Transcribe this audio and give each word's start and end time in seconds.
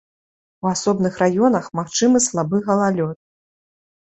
У 0.65 0.69
асобных 0.75 1.13
раёнах 1.23 1.67
магчымы 1.81 2.17
слабы 2.29 2.57
галалёд. 2.71 3.17